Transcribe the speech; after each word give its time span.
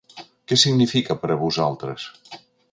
Que 0.51 0.57
signifiquen 0.61 1.21
per 1.25 1.31
a 1.35 1.39
vosaltres? 1.45 2.11